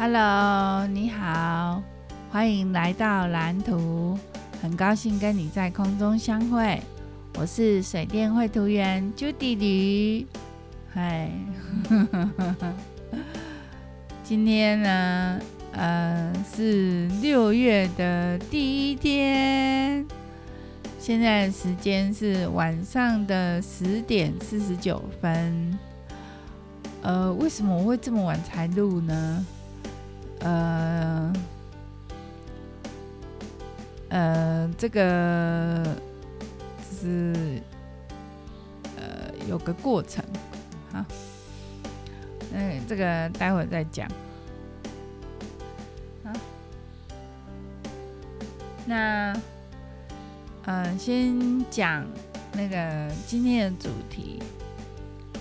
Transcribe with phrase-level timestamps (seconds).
[0.00, 1.82] Hello，你好，
[2.30, 4.16] 欢迎来到蓝图，
[4.62, 6.80] 很高兴跟你在空中相会。
[7.36, 10.24] 我是水电绘图员 Judy 吕，
[10.94, 11.28] 嗨，
[14.22, 15.40] 今天呢，
[15.72, 20.06] 呃，是六月的第一天，
[21.00, 25.76] 现在时间是晚上的十点四十九分。
[27.02, 29.44] 呃，为什么我会这么晚才录呢？
[30.40, 31.32] 呃，
[34.08, 35.82] 呃，这个
[36.88, 37.60] 就是
[38.96, 40.24] 呃有个过程，
[40.92, 41.04] 好，
[42.52, 44.08] 嗯，这个待会儿再讲，
[46.24, 46.32] 好，
[48.86, 49.34] 那
[50.64, 52.06] 呃先讲
[52.52, 54.40] 那个今天的主题，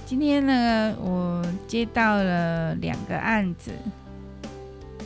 [0.08, 3.72] 今天呢，我接到了两个案子。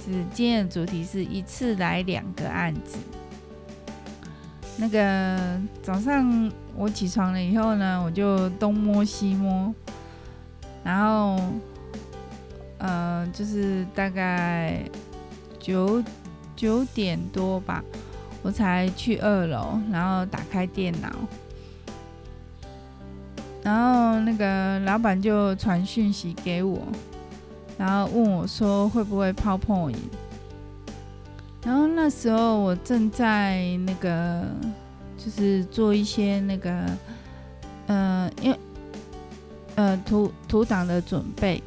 [0.03, 2.97] 是今天的主题是一次来两个案子。
[4.77, 9.71] 那个早上我起床了以后呢，我就东摸西摸，
[10.83, 11.39] 然后
[12.79, 14.81] 呃，就是大概
[15.59, 16.03] 九
[16.55, 17.83] 九点多吧，
[18.41, 21.09] 我才去二楼，然后打开电脑，
[23.61, 26.79] 然后那个老板就传讯息给我。
[27.81, 29.97] 然后问我说会不会泡泡影
[31.63, 34.45] 然后那时候我正在那个
[35.17, 36.85] 就是做一些那个
[37.87, 38.59] 呃，因为
[39.73, 41.59] 呃图图档的准备，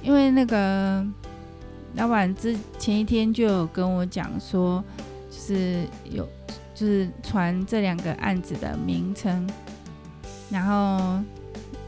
[0.00, 1.04] 因为那个
[1.96, 4.82] 老板之前一天就有跟我讲说，
[5.28, 6.24] 就是有
[6.72, 9.44] 就是传这两个案子的名称，
[10.50, 11.20] 然后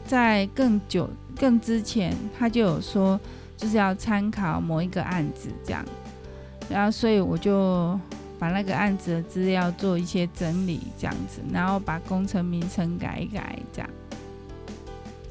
[0.05, 1.09] 在更久
[1.39, 3.17] 更之前他就有说。
[3.57, 5.83] 就是要参考某一个案子这样，
[6.69, 7.99] 然后所以我就
[8.37, 13.89] 把那个案子的资料做一些整理这样子，然后把工程名称改一改这样，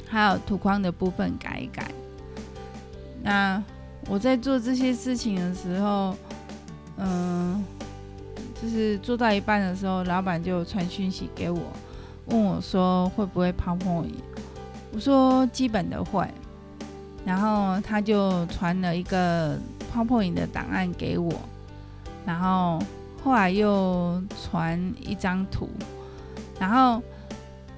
[0.08, 1.90] 还有图框的部分改一改。
[3.22, 3.62] 那
[4.08, 6.16] 我在做这些事情的时候，
[6.96, 7.62] 嗯，
[8.60, 11.60] 就是做到一半的时候，老板就传讯息给我，
[12.26, 14.14] 问我说会不会 PowerPoint，
[14.92, 16.26] 我说基本的会。
[17.24, 19.58] 然后他就传了一个
[19.90, 21.32] PowerPoint 的档案给我，
[22.26, 22.78] 然后
[23.22, 25.70] 后来又传一张图，
[26.60, 27.02] 然后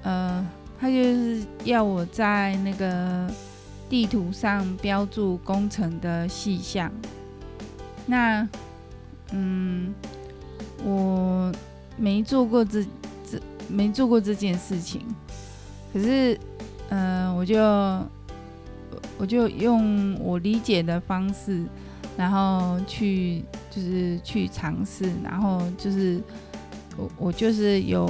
[0.03, 0.45] 呃，
[0.77, 3.25] 他就是要我在那个
[3.89, 6.91] 地图上标注工程的细项。
[8.05, 8.45] 那
[9.31, 9.93] 嗯，
[10.83, 11.49] 我
[11.95, 12.83] 没做过这
[13.23, 15.01] 这没做过这件事情，
[15.93, 16.37] 可是
[16.89, 17.55] 嗯、我就。
[19.17, 21.63] 我就用我理解的方式，
[22.15, 26.21] 然后去就是去尝试，然后就是
[26.95, 28.09] 我我就是有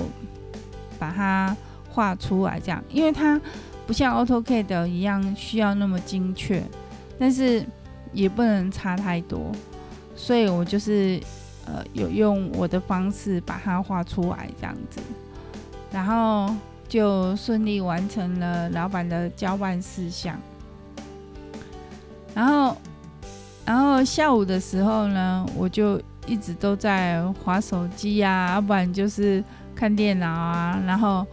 [1.00, 1.56] 把它
[1.90, 3.40] 画出来这样，因为它
[3.86, 6.62] 不像 AutoCAD 一样需要那么精确，
[7.18, 7.66] 但是
[8.12, 9.52] 也不能差太多，
[10.16, 11.20] 所以我就是
[11.66, 15.00] 呃有用我的方式把它画出来这样子，
[15.92, 16.54] 然后
[16.88, 20.38] 就顺利完成了老板的交办事项。
[22.38, 22.78] 然后，
[23.66, 29.44] 然后下午的时候呢，我就一直都在划手机呀，要不然就是
[29.76, 31.26] 看电脑啊，然后，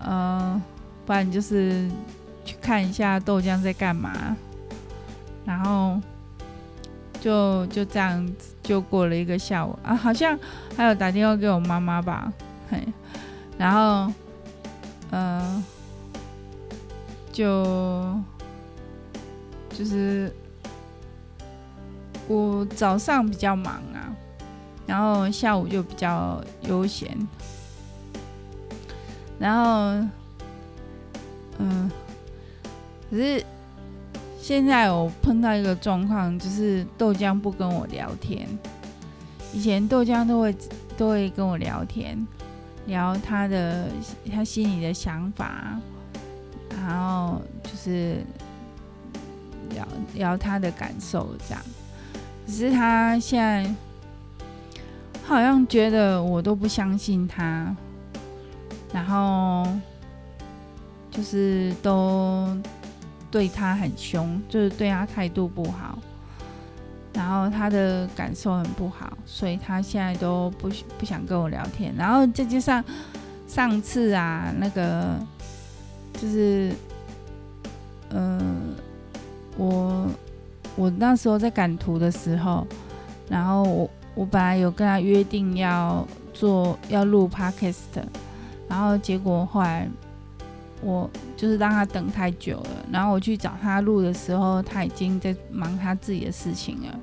[0.00, 0.62] 呃，
[1.04, 1.90] 不然就是
[2.44, 4.12] 去看一下豆浆在干嘛，
[5.44, 6.00] 然后
[7.20, 10.38] 就就这样子就过了一个下午啊，好像
[10.76, 12.32] 还有打电话给我妈妈吧，
[12.70, 12.80] 嘿，
[13.58, 14.12] 然后，
[15.10, 15.64] 呃，
[17.32, 18.16] 就
[19.70, 20.32] 就是。
[22.28, 24.14] 我早上比较忙啊，
[24.86, 27.16] 然后下午就比较悠闲。
[29.38, 30.08] 然后，
[31.58, 31.90] 嗯，
[33.10, 33.44] 可是
[34.40, 38.48] 现在我碰到一个状况，就是豆浆不跟我聊天。
[39.52, 40.56] 以前豆浆都会
[40.96, 42.26] 都会跟我聊天，
[42.86, 43.88] 聊他的
[44.32, 45.78] 他心里的想法，
[46.70, 48.24] 然后就是
[49.70, 51.62] 聊聊他的感受这样。
[52.46, 53.68] 只是他现在
[55.24, 57.74] 好像觉得我都不相信他，
[58.92, 59.66] 然后
[61.10, 62.46] 就是都
[63.30, 65.98] 对他很凶，就是对他态度不好，
[67.14, 70.68] 然后他的感受很不好，所以他现在都不
[70.98, 71.94] 不想跟我聊天。
[71.96, 72.84] 然后再加上
[73.48, 75.16] 上次啊，那个
[76.12, 76.72] 就是
[78.10, 78.44] 嗯、呃，
[79.56, 80.06] 我。
[80.76, 82.66] 我那时候在赶图的时候，
[83.28, 88.02] 然后我我本来有跟他约定要做要录 podcast，
[88.68, 89.88] 然后结果后来
[90.82, 96.98] 我就是让他等太久了，然后我去找他录的时候，他已经在忙他自己的事情了，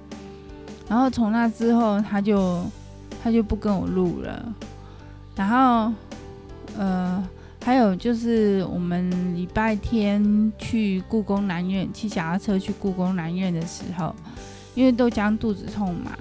[0.88, 2.64] 然后从那之后他就
[3.24, 4.54] 他就不跟我录了，
[5.36, 5.94] 然后
[6.78, 7.24] 呃。
[7.64, 14.16] 还有就是我们礼拜天去故宫南院骑脚踏车去故宫南院的时候，
[14.74, 16.12] 因为豆浆肚子痛嘛，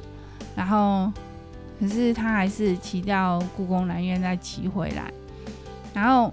[0.55, 1.11] 然后
[1.81, 5.11] 可是他还是骑到故宫南院再骑回来，
[5.95, 6.31] 然后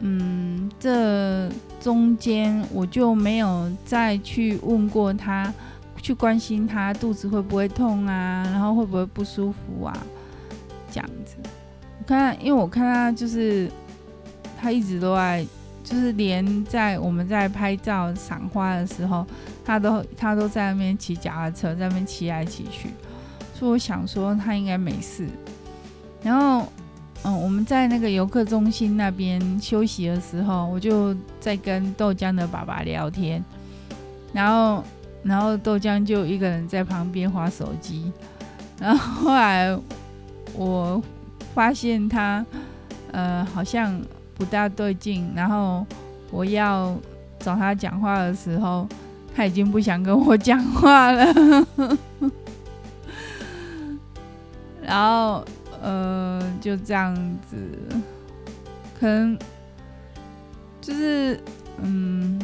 [0.00, 1.50] 嗯，这
[1.80, 5.50] 中间我就没有再去问过他，
[6.02, 10.06] 去关心他肚子会不会痛啊，然后会不会不舒服啊，
[10.90, 11.36] 这样子。
[11.98, 13.70] 我看，因为我看他就是。
[14.64, 15.46] 他一直都在，
[15.82, 19.26] 就是连在我们在拍照赏花的时候，
[19.62, 22.88] 他都他都在那边骑脚踏车，在那边骑来骑去。
[23.52, 25.28] 所以我想说他应该没事。
[26.22, 26.66] 然后，
[27.24, 33.44] 嗯，我们在那个游客中心那边休息的时候，我就在跟豆浆的爸爸聊天。
[34.32, 34.82] 然后，
[35.22, 38.10] 然后豆浆就一个人在旁边划手机。
[38.80, 39.78] 然后后来
[40.54, 41.02] 我
[41.54, 42.42] 发现他，
[43.12, 44.00] 呃，好像。
[44.34, 45.86] 不大对劲，然后
[46.30, 46.94] 我要
[47.38, 48.86] 找他讲话的时候，
[49.34, 51.26] 他已经不想跟我讲话了。
[54.82, 55.44] 然后，
[55.80, 57.14] 呃，就这样
[57.48, 57.56] 子，
[58.98, 59.38] 可能
[60.80, 61.40] 就是，
[61.78, 62.38] 嗯，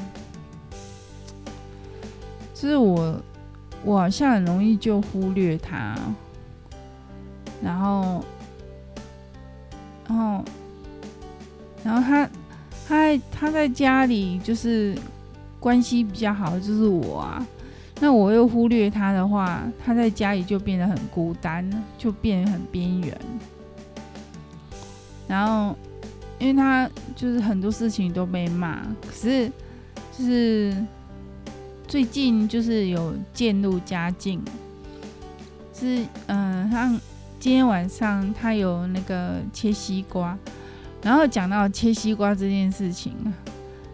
[2.55, 3.21] 就是我，
[3.85, 5.95] 我好像很容易就忽略他，
[7.63, 8.25] 然后，
[10.09, 10.45] 然后。
[11.83, 12.29] 然后他，
[12.87, 14.97] 他他在家里就是
[15.59, 17.47] 关系比较好就是我啊，
[18.01, 23.19] 那我又忽略他的话，他在家里就变得很孤单，就变得很边缘。
[25.27, 25.77] 然后，
[26.39, 29.51] 因为他就是很多事情都被骂，可是
[30.19, 30.77] 就是
[31.87, 34.43] 最近就是有渐入佳境，
[35.73, 37.01] 是嗯，像
[37.39, 40.37] 今天晚上他有那个切西瓜。
[41.03, 43.15] 然后讲到切西瓜这件事情，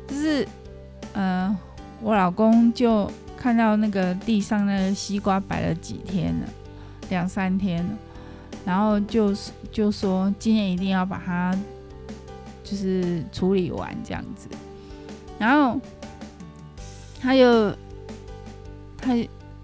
[0.09, 0.47] 就是，
[1.13, 1.57] 呃，
[2.03, 6.49] 我老公就看到那个地上那个西瓜摆了几天了，
[7.09, 7.91] 两三天了，
[8.65, 9.33] 然后就
[9.71, 11.57] 就说今天一定要把它
[12.65, 14.49] 就是处理完这样子，
[15.39, 15.81] 然后
[17.21, 17.71] 他又
[18.99, 19.15] 他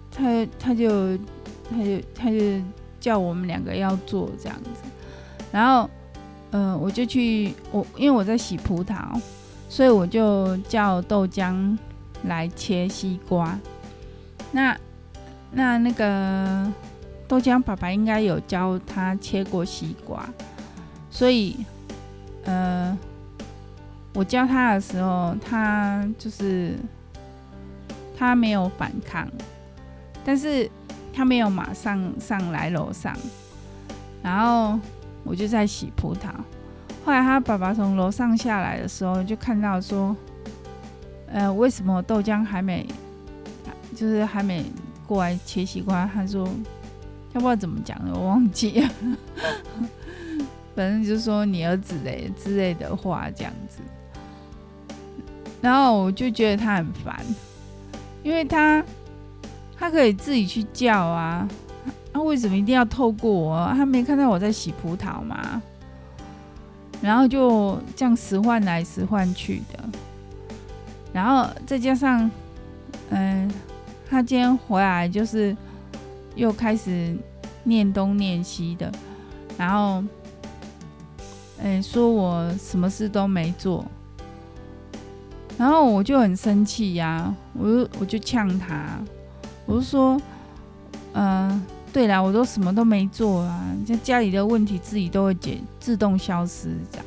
[0.09, 1.17] 他他就
[1.69, 2.39] 他就他就
[3.01, 4.69] 叫我们两个要做这样子，
[5.51, 5.89] 然后。
[6.55, 9.19] 嗯、我就去我，因为我在洗葡萄，
[9.67, 11.75] 所以我就叫豆浆
[12.25, 13.57] 来切西瓜。
[14.51, 14.77] 那
[15.51, 16.71] 那那个
[17.27, 20.29] 豆浆爸爸应该有教他切过西瓜，
[21.09, 21.57] 所以
[22.43, 22.95] 呃，
[24.13, 26.75] 我教他的时候，他就是
[28.15, 29.27] 他没有反抗，
[30.23, 30.69] 但是
[31.11, 33.17] 他没有马上上来楼上，
[34.21, 34.79] 然后。
[35.23, 36.29] 我就在洗葡萄，
[37.05, 40.15] 后来他爸爸从楼上下来的时候，就看到说，
[41.27, 42.85] 呃，为什么豆浆还没，
[43.95, 44.65] 就是还没
[45.07, 46.05] 过来切西瓜？
[46.13, 46.47] 他说，
[47.33, 48.89] 他不知道怎么讲的，我忘记了，
[50.75, 53.79] 反正就是说你儿子嘞之类的话这样子。
[55.61, 57.25] 然后我就觉得他很烦，
[58.21, 58.83] 因为他
[59.77, 61.47] 他可以自己去叫啊。
[62.13, 63.73] 他、为什么一定要透过我？
[63.75, 65.61] 他没看到我在洗葡萄吗？
[67.01, 69.83] 然后就这样使唤来使唤去的，
[71.11, 72.31] 然后再加上，
[73.09, 73.51] 嗯，
[74.09, 75.53] 他今天回来就是
[76.35, 77.13] 又开始
[77.65, 78.89] 念东念西的，
[79.57, 80.01] 然后，
[81.57, 83.83] 嗯，说我什么事都没做，
[85.57, 88.97] 然后我就很生气呀，我就我就呛他，
[89.65, 90.21] 我就说，
[91.13, 91.61] 嗯。
[91.93, 97.05] 对啦，我都什么都没做啊，在家里的问题自己都会解，自动消失，这样，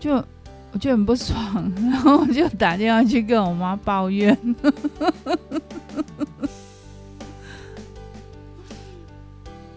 [0.00, 0.24] 就
[0.72, 4.34] 我就很不爽， 然后我就打电话去跟我妈抱怨，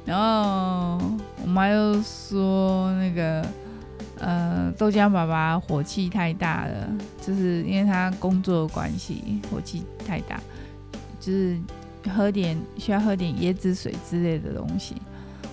[0.06, 0.98] 然后
[1.42, 3.46] 我妈又说那个
[4.20, 6.88] 呃豆浆爸爸火气太大了，
[7.22, 10.40] 就是因为他工作的关系，火气太大，
[11.20, 11.60] 就是。
[12.10, 14.96] 喝点需要喝点椰子水之类的东西，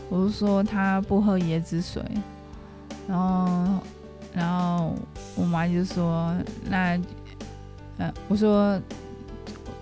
[0.08, 2.02] 我就说他不喝椰子水，
[3.06, 3.82] 然后
[4.34, 4.94] 然后
[5.36, 6.34] 我妈就说
[6.68, 6.98] 那
[7.98, 8.80] 呃我说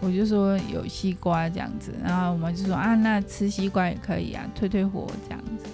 [0.00, 5.68] 我就说有西瓜这样子，然后我妈就说啊，那吃西瓜也可以啊，退退火这样子。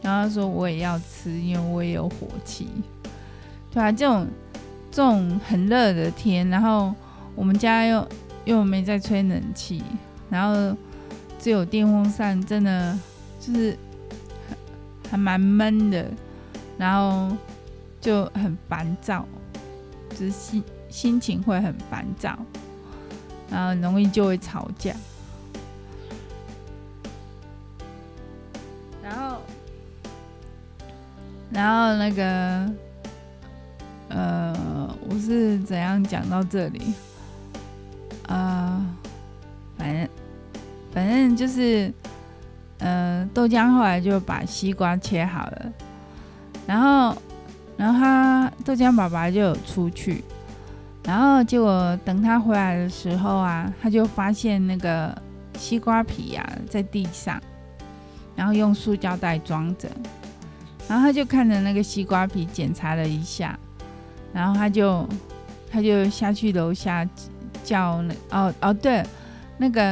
[0.00, 2.68] 然后他说我也要吃，因为我也有火气。
[3.70, 4.26] 对啊，这种
[4.90, 6.94] 这种很热的天，然后
[7.34, 8.06] 我们家又
[8.44, 9.82] 又没在吹冷气，
[10.30, 10.76] 然后
[11.38, 12.98] 只有电风扇，真的
[13.40, 13.76] 就是
[15.10, 16.10] 还蛮闷的，
[16.78, 17.36] 然后
[18.00, 19.26] 就很烦躁，
[20.10, 22.38] 就是心心情会很烦躁，
[23.50, 24.94] 然后容易就会吵架，
[29.02, 29.38] 然后
[31.50, 32.72] 然后那个。
[34.10, 36.94] 呃，我是怎样讲到这里？
[38.28, 38.84] 啊、
[39.78, 40.08] 呃，反正
[40.92, 41.92] 反正就是，
[42.78, 45.72] 呃，豆浆后来就把西瓜切好了，
[46.66, 47.16] 然后
[47.76, 50.22] 然后他豆浆爸爸就有出去，
[51.04, 55.16] 然后结果等他回来的时候啊，他就发现那个
[55.58, 57.40] 西瓜皮啊在地上，
[58.36, 59.88] 然后用塑胶袋装着，
[60.88, 63.58] 然后他就看着那个西瓜皮检查了一下。
[64.32, 65.08] 然后他就，
[65.70, 67.08] 他就下去楼下
[67.64, 69.02] 叫那哦哦对，
[69.58, 69.82] 那个，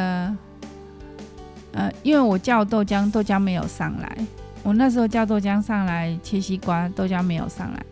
[1.72, 4.16] 呃，因为我叫豆浆，豆浆没有上来。
[4.62, 7.82] 我那时候叫豆浆上来切西瓜，豆浆没有上来。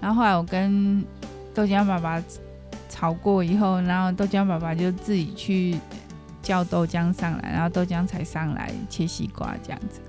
[0.00, 1.04] 然后后来我跟
[1.54, 2.22] 豆浆爸爸
[2.88, 5.76] 吵过以后，然后豆浆爸爸就自己去
[6.42, 10.00] 叫豆浆上来，然后豆浆才上来切西瓜这样子。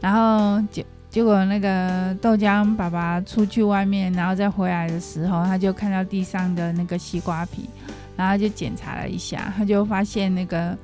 [0.00, 0.84] 然后结。
[1.12, 7.68] 结果那个豆浆爸爸出去外面，然后再回来的时候，他就看到地上的那个西瓜皮，
[8.16, 10.76] 然后就检查了一下，他就发现那个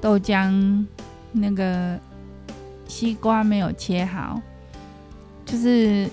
[0.00, 0.84] 豆浆
[1.32, 1.98] 那个
[2.88, 4.40] 西瓜没有切好，
[5.44, 6.08] 就是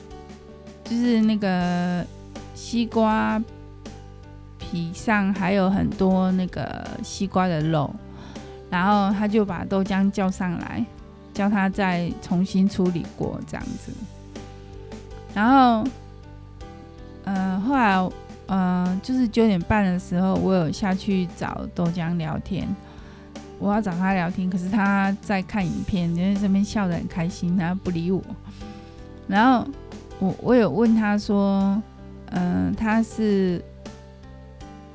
[0.83, 2.05] 就是那个
[2.53, 3.41] 西瓜
[4.57, 7.93] 皮上还有很多那个西瓜的肉，
[8.69, 10.85] 然后他就把豆浆叫上来。
[11.31, 13.93] 叫他再重新处理过这样子，
[15.33, 15.89] 然后，
[17.23, 18.09] 呃，后来，
[18.49, 22.67] 呃，就是九点半的时候，我有下去找豆浆聊天，
[23.59, 28.21] 我要找他聊天，可是他在看影片，因为这边笑得很开心，他不理我。
[29.27, 29.67] 然后
[30.19, 31.81] 我我有问他说，
[32.31, 33.63] 嗯、他是，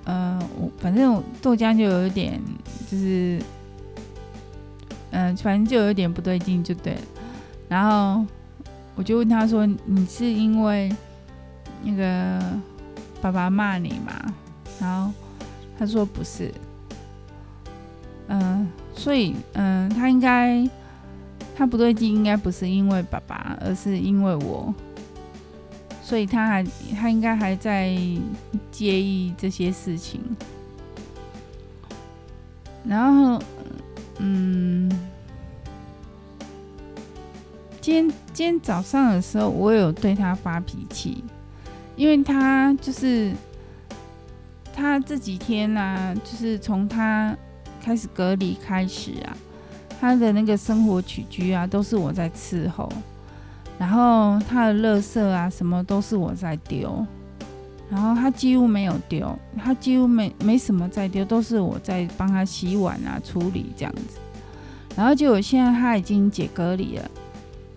[0.04, 2.40] 呃，我反正豆浆就有一点
[2.90, 3.40] 就是。
[5.16, 7.00] 嗯、反正就有点不对劲，就对了。
[7.68, 8.26] 然后
[8.96, 10.92] 我就问他说：“你是因为
[11.84, 12.40] 那个
[13.24, 14.12] 爸爸骂你吗？”
[14.78, 15.10] 然后
[15.78, 16.52] 他说：“不是。”
[18.28, 20.68] 嗯，所以嗯，他应该
[21.56, 24.74] 他不对劲，应该不是因为爸爸，而是因为我。
[26.02, 26.62] 所以他还
[26.94, 27.96] 他应该还在
[28.70, 30.20] 介意这些事情。
[32.84, 33.42] 然后。
[34.18, 34.88] 嗯，
[37.80, 41.24] 今天今天早上的时候，我有对他发脾气，
[41.96, 43.32] 因为他就是
[44.74, 47.36] 他这几天呢、啊，就是从他
[47.82, 49.36] 开始隔离开始啊，
[50.00, 52.92] 他的那个生活起居啊，都是我在伺候，
[53.78, 57.06] 然后他的垃圾啊，什么都是我在丢。
[57.90, 64.18] 然后他几乎没有丢，他几乎没没什么在丢，都是我在帮他洗碗啊、处理这样子。
[64.96, 67.10] 然后就我现在他已经解隔离了，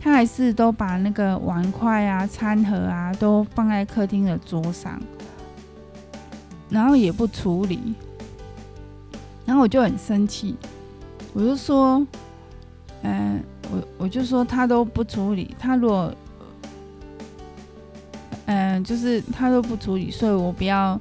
[0.07, 4.97] 他还是都把那个碗筷啊、餐盒啊都放在客厅的桌上，
[6.69, 7.93] 然后也不处理。
[9.45, 10.55] 然后我就很生气，
[11.33, 12.05] 我就说，
[13.01, 16.13] 嗯，我我就说他都不处理，他如果。
[18.49, 20.97] 嗯，就是他都不处理，所以我不要，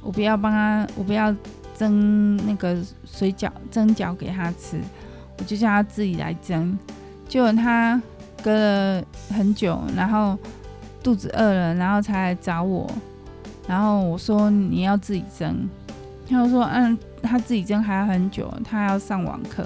[0.00, 1.34] 我不要帮他，我不要
[1.76, 2.74] 蒸那个
[3.04, 4.80] 水饺，蒸饺给他吃，
[5.36, 6.78] 我就叫他自己来蒸。
[7.28, 8.00] 结果他
[8.42, 10.36] 隔了很久，然后
[11.02, 12.90] 肚子饿了，然后才来找我。
[13.68, 15.68] 然后我说你要自己蒸，
[16.28, 19.64] 他说嗯，他自己蒸还要很久，他要上网课。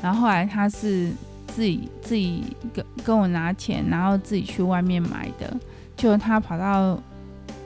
[0.00, 1.10] 然后后来他是
[1.48, 5.56] 自己自己跟跟我拿钱，然后自己去外面买的。
[5.96, 6.96] 就他跑到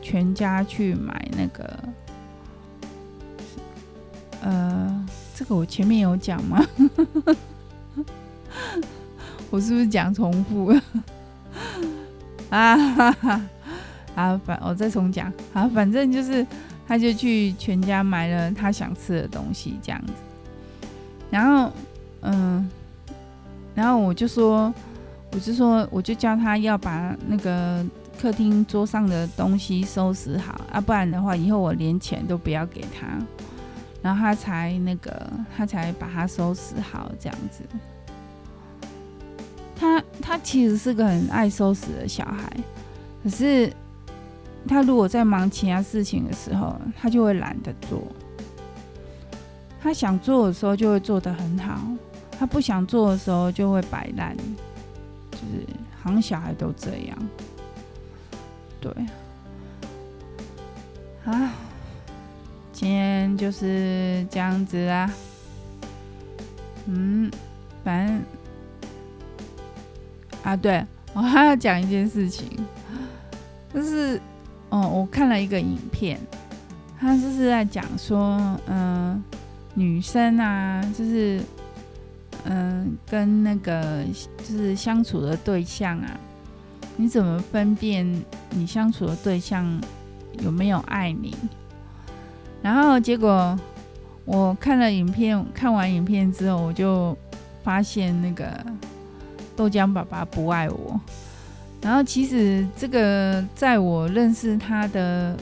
[0.01, 1.79] 全家去买那个，
[4.41, 6.65] 呃，这个我前面有讲吗？
[9.53, 10.75] 我是不是讲重复？
[12.49, 13.41] 啊哈哈！
[14.15, 16.45] 啊，反我再重讲啊，反正就是
[16.89, 20.13] 他就去全家买了他想吃的东西这样子，
[21.31, 21.71] 然后
[22.23, 22.67] 嗯，
[23.75, 24.73] 然后我就说，
[25.33, 27.85] 我就说，我就叫他要把那个。
[28.21, 33.19] 客厅桌上的东西收拾好啊，不然的话，以后我连钱都不要给他。
[34.01, 37.65] 然后他才那个，他才把它收拾好这样子。
[39.83, 42.49] 他他其实是个很爱收拾的小孩，
[43.21, 43.69] 可是
[44.69, 48.01] 他如果在忙其他事情的时候，他就会懒得做。
[49.81, 51.81] 他想做的时候就会做得很好，
[52.39, 54.37] 他不想做的时候就会摆烂，
[55.33, 55.67] 就是
[56.01, 57.19] 好像小孩都这样。
[58.81, 58.93] 对，
[61.25, 61.53] 啊。
[62.73, 65.11] 今天就是这样子啦，
[66.87, 67.31] 嗯，
[67.85, 68.23] 反正
[70.43, 70.85] 啊，对，
[71.15, 72.49] 我还要讲一件事情，
[73.73, 74.21] 就是，
[74.71, 76.19] 哦，我看了一个影片，
[76.99, 79.23] 他就是在讲说，嗯，
[79.75, 81.41] 女生啊，就是，
[82.45, 84.05] 嗯，跟那个
[84.39, 86.11] 就是相处的对象啊，
[86.97, 89.65] 你怎么分辨你相处的对象
[90.41, 91.35] 有没有爱你？
[92.63, 93.59] 然后结果
[94.25, 97.17] 我看了影片，看完影片之后，我就
[97.63, 98.65] 发现那个
[99.57, 101.01] 豆浆爸爸不爱我。
[101.81, 105.37] 然后其实这个在我认识他的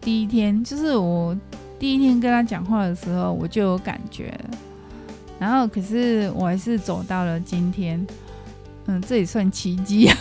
[0.00, 1.36] 第一天，就是我
[1.78, 4.32] 第一天跟他讲话的时候，我就有感觉。
[5.38, 8.06] 然后可是我还是走到了今天，
[8.86, 10.10] 嗯，这也算奇迹。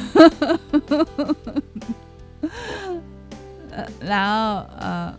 [4.00, 5.14] 然后呃。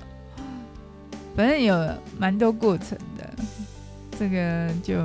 [1.34, 1.74] 反正有
[2.18, 3.26] 蛮多过程的，
[4.18, 5.02] 这个就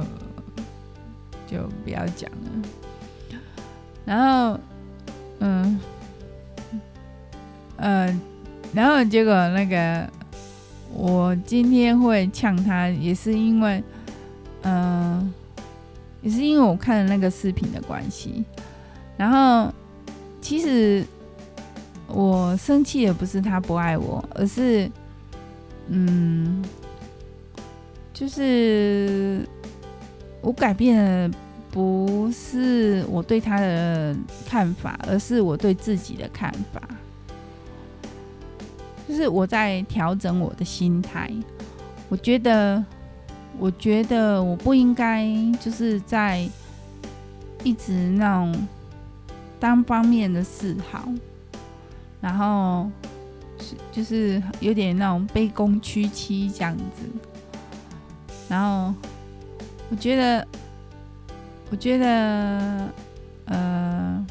[1.48, 3.40] 就不要讲了。
[4.06, 4.60] 然后，
[5.40, 5.80] 嗯，
[7.78, 8.20] 呃，
[8.74, 10.08] 然后结果那个，
[10.94, 13.84] 我今天会呛他，也是因为，
[14.62, 15.34] 嗯、
[16.22, 18.46] 也是因为我看了那个视频的关系。
[19.18, 19.74] 然后，
[20.42, 21.04] 其实
[22.08, 24.92] 我生气的不是他不爱我，而是。
[25.90, 26.62] 嗯，
[28.14, 29.48] 就是
[30.48, 31.38] 我改变的
[31.70, 34.16] 不是我对他的
[34.48, 36.82] 看法，而是我对自己的看法。
[39.06, 41.30] 就是我在调整我的心态。
[42.08, 42.82] 我觉得，
[43.60, 45.28] 我觉得我不应该
[45.60, 46.50] 就是在
[47.66, 48.56] 一直那种
[49.60, 51.10] 单方面的示好，
[52.22, 52.90] 然后。
[53.92, 57.04] 就是有点那种卑躬屈膝这样子，
[58.48, 58.94] 然后
[59.90, 60.48] 我觉得，
[61.72, 62.90] 我觉得，
[63.46, 64.26] 呃，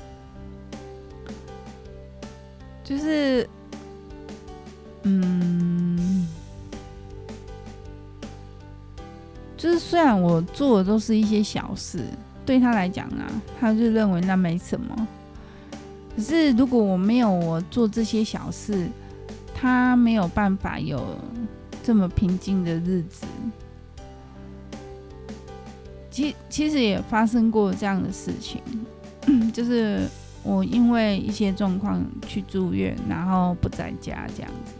[2.85, 3.49] 就是，
[5.05, 6.27] 嗯，
[9.57, 12.05] 就是虽然我做的都是一些小事，
[12.45, 13.25] 对他来讲啊，
[13.59, 15.09] 他就认为那没什么。
[16.15, 18.89] 可是如果我没有我做这些小事，
[19.55, 21.19] 他没有办法有
[21.83, 23.27] 这么平静的日子。
[26.17, 28.63] 其其实也发生过这样的事情，
[29.53, 30.09] 就是
[30.43, 34.73] 我因为一些状况去住院，然后不在家这样子。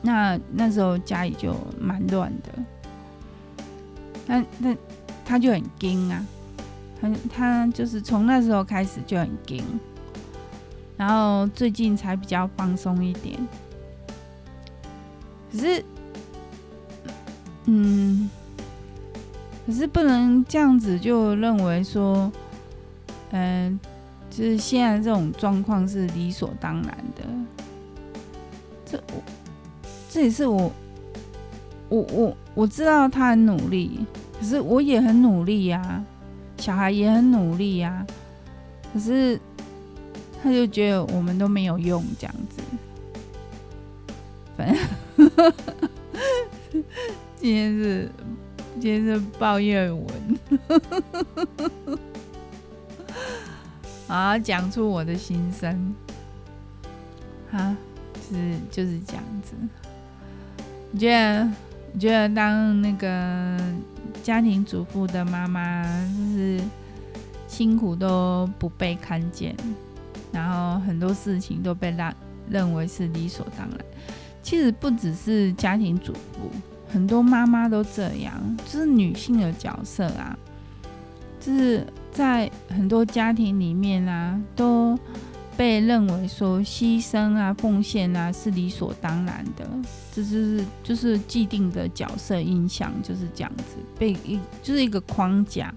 [0.00, 2.48] 那那时候家里就蛮乱的。
[4.26, 4.76] 那那
[5.24, 6.26] 他就很惊啊，
[7.00, 9.62] 很他就是从那时候开始就很惊。
[10.96, 13.38] 然后最近才比较放松一点，
[15.52, 15.84] 可是，
[17.66, 18.28] 嗯，
[19.66, 22.30] 可是不能这样子就认为说，
[23.30, 23.78] 嗯，
[24.30, 27.22] 就是现在这种状况是理所当然的。
[28.84, 29.22] 这我，
[30.10, 30.72] 这也是我，
[31.88, 34.04] 我我我知道他很努力，
[34.38, 36.04] 可是我也很努力呀，
[36.58, 38.06] 小孩也很努力呀，
[38.92, 39.40] 可是。
[40.44, 42.60] 他就觉得我们都没有用这样子，
[44.56, 45.52] 反正
[47.38, 48.10] 今天是
[48.80, 50.38] 今天是抱怨文，
[54.08, 55.94] 啊，讲出我的心声，
[57.52, 57.76] 啊，
[58.28, 59.54] 是就是这样子。
[60.90, 61.44] 你觉得
[61.92, 63.56] 你觉得当那个
[64.22, 66.60] 家庭主妇的妈妈，就是
[67.46, 69.54] 辛苦都不被看见？
[70.32, 72.14] 然后很多事情都被认
[72.48, 73.78] 认为是理所当然。
[74.42, 76.50] 其实不只是家庭主妇，
[76.92, 78.34] 很多妈妈都这样，
[78.66, 80.36] 就是女性的角色啊，
[81.40, 84.98] 就是在很多家庭里面啊，都
[85.56, 89.66] 被认为说牺牲啊、奉献啊是理所当然的。
[90.14, 95.74] 这就是就是既定的角色印象就是这样子，被一就是一个框架。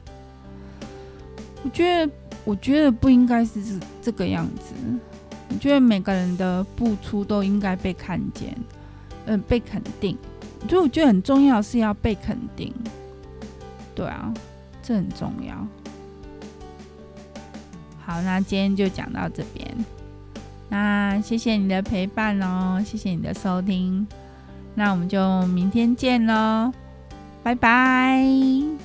[1.64, 2.12] 我觉得。
[2.44, 4.76] 我觉得不应该是这这个样子。
[5.50, 8.56] 我觉得每个人的付出都应该被看见，
[9.26, 10.16] 嗯、被肯定。
[10.68, 12.74] 就我觉得很重要是要被肯定。
[13.94, 14.34] 对啊，
[14.84, 15.56] 这很重要。
[18.06, 19.68] 好，那今天就讲到这边。
[20.70, 24.06] 那谢谢你的陪伴哦，谢谢你的收听。
[24.74, 26.72] 那我们就明天见喽，
[27.42, 28.85] 拜拜。